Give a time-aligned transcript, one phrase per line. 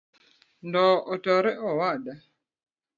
[0.67, 2.13] Ndoo otore owada